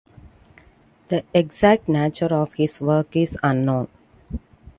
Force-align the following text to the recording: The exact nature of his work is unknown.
The 1.09 1.23
exact 1.31 1.87
nature 1.87 2.33
of 2.33 2.55
his 2.55 2.81
work 2.81 3.15
is 3.15 3.37
unknown. 3.43 3.87